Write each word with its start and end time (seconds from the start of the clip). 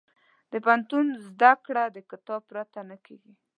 د 0.51 0.53
پوهنتون 0.63 1.05
زده 1.27 1.51
کړه 1.65 1.83
د 1.95 1.97
کتاب 2.09 2.41
پرته 2.51 2.79
نه 2.89 2.97
کېږي. 3.05 3.33